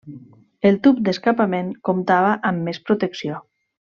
El 0.69 0.79
tub 0.87 1.01
d'escapament 1.09 1.69
comptava 1.89 2.33
amb 2.53 2.67
més 2.69 2.83
protecció. 2.89 3.37